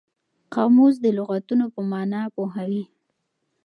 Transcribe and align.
قاموس 0.53 0.95
د 1.03 1.05
لغتونو 1.17 1.65
په 1.73 1.81
مانا 1.91 2.21
پوهوي. 2.35 2.83